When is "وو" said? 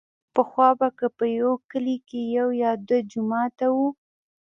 3.75-3.87